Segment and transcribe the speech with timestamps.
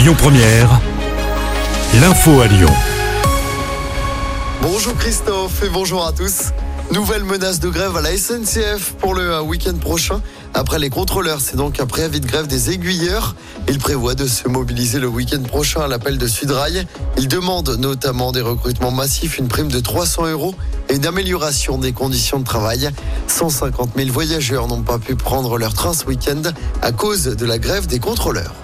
[0.00, 0.80] Lyon Première,
[2.00, 2.72] l'info à Lyon.
[4.62, 6.52] Bonjour Christophe et bonjour à tous.
[6.90, 10.22] Nouvelle menace de grève à la SNCF pour le euh, week-end prochain.
[10.54, 13.34] Après les contrôleurs, c'est donc un préavis de grève des aiguilleurs.
[13.68, 16.86] Ils prévoient de se mobiliser le week-end prochain à l'appel de Sudrail.
[17.18, 20.54] Ils demandent notamment des recrutements massifs, une prime de 300 euros
[20.88, 22.88] et une amélioration des conditions de travail.
[23.26, 26.40] 150 000 voyageurs n'ont pas pu prendre leur train ce week-end
[26.80, 28.54] à cause de la grève des contrôleurs.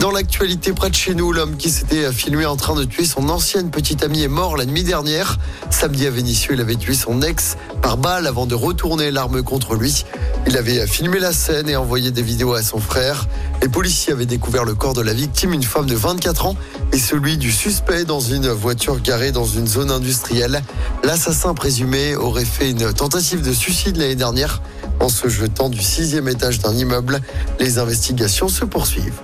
[0.00, 3.28] Dans l'actualité près de chez nous, l'homme qui s'était filmé en train de tuer son
[3.28, 5.38] ancienne petite amie est mort la nuit dernière.
[5.70, 9.74] Samedi à Vénissieux, il avait tué son ex par balle avant de retourner l'arme contre
[9.74, 10.04] lui.
[10.46, 13.26] Il avait filmé la scène et envoyé des vidéos à son frère.
[13.60, 16.56] Les policiers avaient découvert le corps de la victime, une femme de 24 ans,
[16.92, 20.62] et celui du suspect dans une voiture garée dans une zone industrielle.
[21.02, 24.62] L'assassin présumé aurait fait une tentative de suicide l'année dernière
[25.00, 27.20] en se jetant du sixième étage d'un immeuble.
[27.58, 29.20] Les investigations se poursuivent.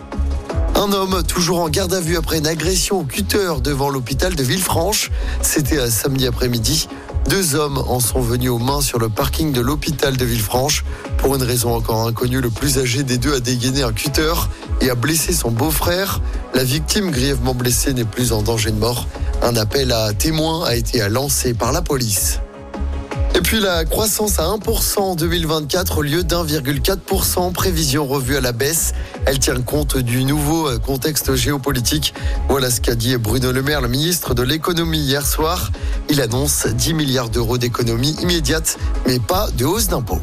[0.77, 4.43] Un homme toujours en garde à vue après une agression au cutter devant l'hôpital de
[4.43, 5.13] Villefranche.
[5.41, 6.89] C'était samedi après-midi.
[7.29, 10.85] Deux hommes en sont venus aux mains sur le parking de l'hôpital de Villefranche.
[11.17, 14.35] Pour une raison encore inconnue, le plus âgé des deux a dégainé un cutter
[14.81, 16.21] et a blessé son beau-frère.
[16.55, 19.07] La victime grièvement blessée n'est plus en danger de mort.
[19.43, 22.41] Un appel à témoins a été lancé par la police.
[23.37, 28.53] Et puis la croissance à 1% en 2024 au lieu d'1,4%, prévision revue à la
[28.53, 28.93] baisse.
[29.27, 32.15] Elle tient compte du nouveau contexte géopolitique.
[32.49, 35.73] Voilà ce qu'a dit Bruno Le Maire, le ministre de l'économie hier soir.
[36.09, 40.21] Il annonce 10 milliards d'euros d'économie immédiate, mais pas de hausse d'impôts.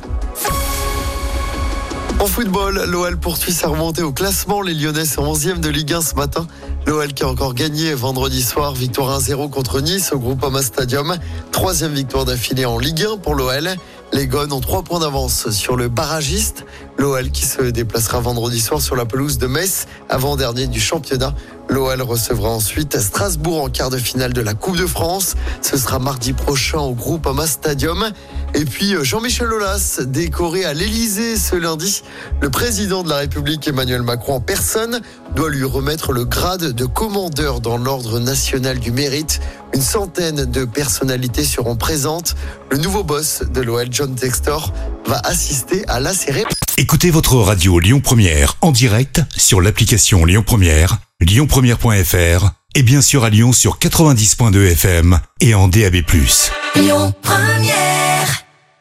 [2.22, 4.62] En football, l'OL poursuit sa remontée au classement.
[4.62, 6.46] Les Lyonnais sont 11e de Ligue 1 ce matin.
[6.86, 11.18] L'OL qui a encore gagné vendredi soir, victoire 1-0 contre Nice au Groupama Stadium.
[11.52, 13.72] Troisième victoire d'affilée en Ligue 1 pour l'OL.
[14.14, 16.66] Les Gones ont trois points d'avance sur le barragiste.
[16.98, 21.34] L'OL qui se déplacera vendredi soir sur la pelouse de Metz, avant-dernier du championnat.
[21.70, 25.36] L'OL recevra ensuite Strasbourg en quart de finale de la Coupe de France.
[25.62, 28.12] Ce sera mardi prochain au Groupama Stadium.
[28.54, 32.04] Et puis Jean-Michel Aulas, décoré à l'Elysée ce lundi.
[32.42, 35.00] Le président de la République Emmanuel Macron en personne
[35.34, 39.40] doit lui remettre le grade de commandeur dans l'ordre national du mérite.
[39.74, 42.36] Une centaine de personnalités seront présentes.
[42.70, 44.74] Le nouveau boss de l'OL, John Textor,
[45.06, 46.54] va assister à la cérémonie.
[46.78, 53.24] Écoutez votre radio Lyon Première en direct sur l'application Lyon Première, lyonpremière.fr et bien sûr
[53.24, 55.98] à Lyon sur 90.2 FM et en DAB+.
[56.76, 58.46] Lyon Première